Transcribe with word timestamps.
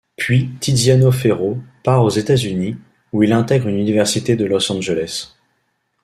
Puis 0.17 0.49
Tiziano 0.59 1.11
Ferro 1.11 1.59
part 1.83 2.03
aux 2.03 2.09
États-Unis, 2.09 2.75
où 3.13 3.21
il 3.21 3.31
intègre 3.33 3.67
une 3.67 3.77
université 3.77 4.35
de 4.35 4.45
Los 4.45 4.71
Angeles. 4.71 5.33